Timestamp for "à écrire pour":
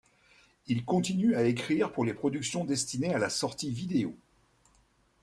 1.35-2.05